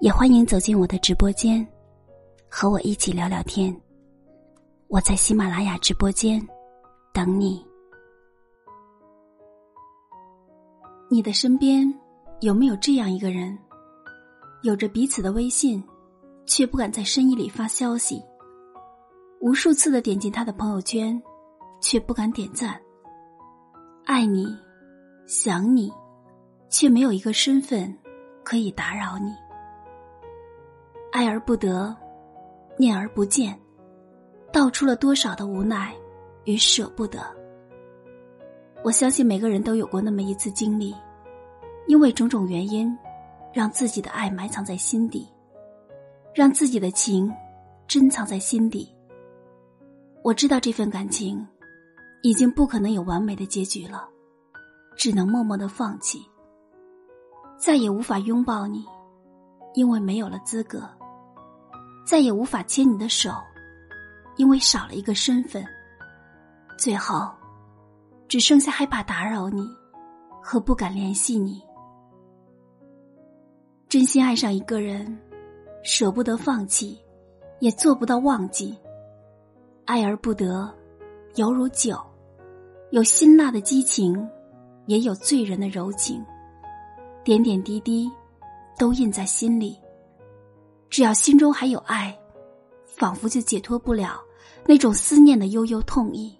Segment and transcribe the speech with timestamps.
[0.00, 1.66] 也欢迎走进我的直播间，
[2.48, 3.74] 和我一起聊聊天。
[4.86, 6.40] 我在喜马拉雅直播间
[7.12, 7.66] 等你。
[11.10, 11.92] 你的身边
[12.40, 13.58] 有没有这样一个人，
[14.62, 15.82] 有着彼此的微信，
[16.46, 18.22] 却不敢在深夜里发消息？
[19.40, 21.20] 无数次的点进他的朋友圈，
[21.80, 22.80] 却不敢点赞。
[24.04, 24.46] 爱你，
[25.26, 25.92] 想你，
[26.70, 27.92] 却没有一个身份
[28.44, 29.34] 可以打扰你。
[31.10, 31.94] 爱而不得，
[32.76, 33.58] 念而不见，
[34.52, 35.94] 道出了多少的无奈
[36.44, 37.20] 与舍不得。
[38.84, 40.94] 我相信每个人都有过那么一次经历，
[41.86, 42.96] 因为种种原因，
[43.52, 45.26] 让自己的爱埋藏在心底，
[46.34, 47.32] 让自己的情
[47.86, 48.94] 珍藏在心底。
[50.22, 51.44] 我知道这份感情
[52.22, 54.06] 已经不可能有完美的结局了，
[54.94, 56.20] 只能默默的放弃，
[57.58, 58.84] 再也无法拥抱你，
[59.74, 60.88] 因为没有了资格。
[62.08, 63.30] 再也无法牵你的手，
[64.38, 65.62] 因为少了一个身份。
[66.78, 67.30] 最后，
[68.26, 69.68] 只剩下害怕打扰你，
[70.42, 71.62] 和不敢联系你。
[73.90, 75.18] 真心爱上一个人，
[75.82, 76.98] 舍不得放弃，
[77.60, 78.74] 也做不到忘记。
[79.84, 80.74] 爱而不得，
[81.34, 82.00] 犹如酒，
[82.90, 84.26] 有辛辣的激情，
[84.86, 86.24] 也有醉人的柔情。
[87.22, 88.10] 点点滴滴，
[88.78, 89.78] 都印在心里。
[90.90, 92.18] 只要心中还有爱，
[92.84, 94.20] 仿佛就解脱不了
[94.66, 96.36] 那种思念的悠悠痛意，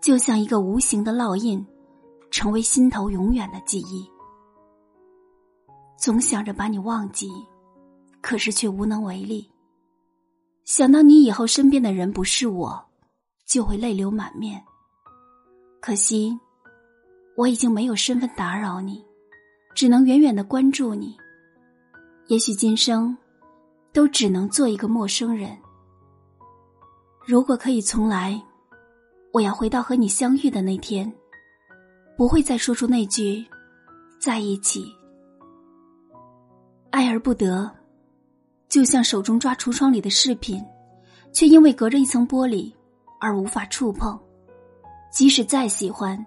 [0.00, 1.64] 就像一个无形的烙印，
[2.30, 4.08] 成为心头永远的记忆。
[5.96, 7.30] 总想着把你忘记，
[8.20, 9.50] 可是却无能为力。
[10.64, 12.82] 想到你以后身边的人不是我，
[13.46, 14.62] 就会泪流满面。
[15.80, 16.38] 可惜，
[17.36, 19.04] 我已经没有身份打扰你，
[19.74, 21.16] 只能远远的关注你。
[22.28, 23.16] 也许今生，
[23.92, 25.56] 都只能做一个陌生人。
[27.26, 28.40] 如果可以重来，
[29.32, 31.12] 我要回到和你相遇的那天，
[32.16, 33.46] 不会再说出那句
[34.20, 34.84] “在一起”。
[36.90, 37.70] 爱而不得，
[38.68, 40.64] 就像手中抓橱窗里的饰品，
[41.32, 42.72] 却因为隔着一层玻璃
[43.20, 44.18] 而无法触碰。
[45.12, 46.24] 即使再喜欢，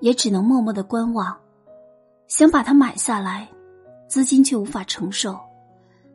[0.00, 1.34] 也只能默默的观望，
[2.26, 3.48] 想把它买下来。
[4.08, 5.40] 资金却无法承受，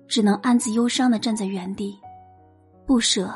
[0.07, 2.00] 只能暗自忧伤的站在原地，
[2.85, 3.34] 不舍，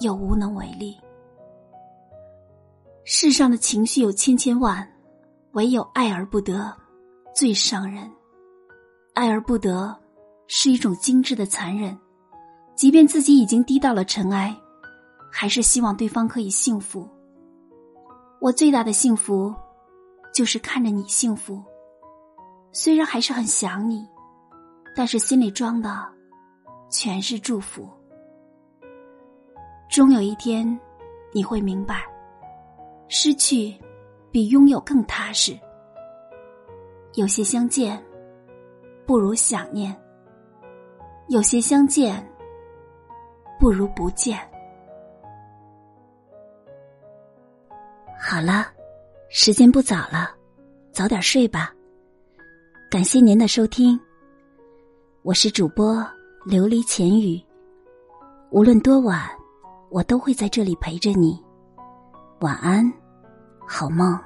[0.00, 0.96] 又无能为力。
[3.04, 4.86] 世上的情绪有千千万，
[5.52, 6.74] 唯有爱而不得，
[7.34, 8.10] 最伤人。
[9.14, 9.96] 爱而不得，
[10.48, 11.96] 是一种精致的残忍。
[12.74, 14.54] 即便自己已经低到了尘埃，
[15.32, 17.08] 还是希望对方可以幸福。
[18.40, 19.54] 我最大的幸福，
[20.34, 21.62] 就是看着你幸福。
[22.72, 24.06] 虽然还是很想你，
[24.96, 26.08] 但是心里装的
[26.88, 27.86] 全是祝福。
[29.90, 30.66] 终有一天，
[31.32, 32.02] 你会明白，
[33.06, 33.78] 失去
[34.32, 35.56] 比拥有更踏实。
[37.12, 38.02] 有些相见
[39.06, 39.94] 不如想念，
[41.28, 42.26] 有些相见
[43.60, 44.38] 不如不见。
[48.18, 48.66] 好了，
[49.28, 50.34] 时间不早了，
[50.90, 51.72] 早点睡吧。
[52.90, 53.98] 感谢您的收听，
[55.26, 55.96] 我是主播
[56.46, 57.42] 琉璃浅语。
[58.52, 59.28] 无论多晚，
[59.90, 61.36] 我都会在这里陪着你。
[62.42, 62.88] 晚安，
[63.66, 64.16] 好梦。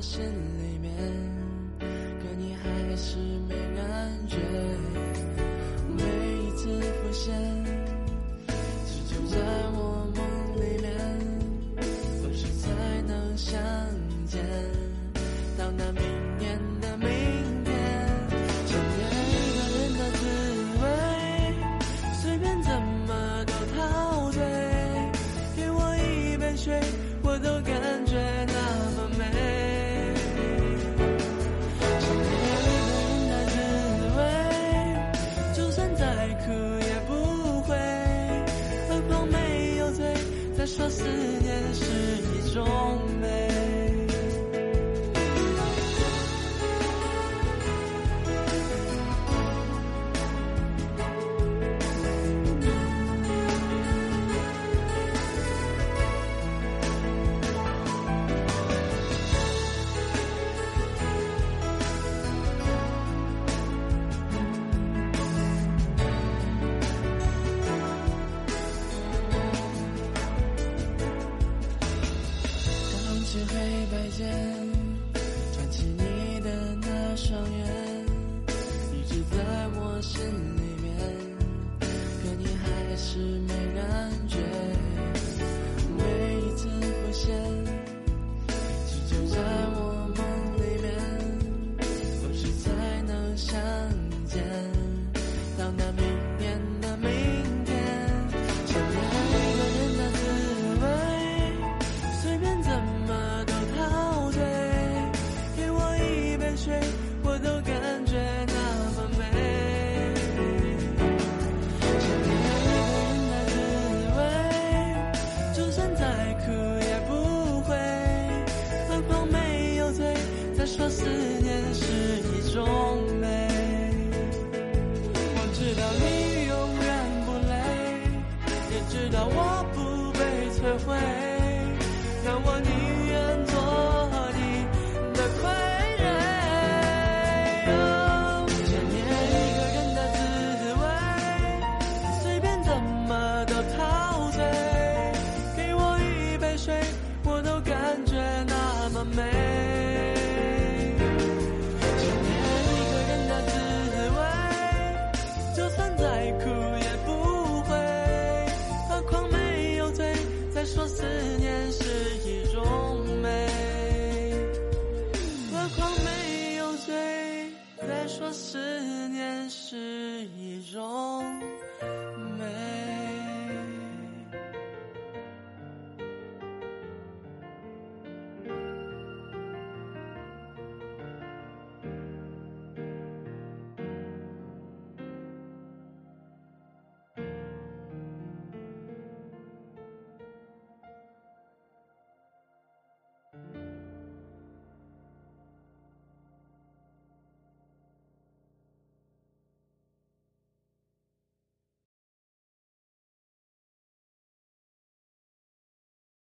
[0.00, 0.57] 现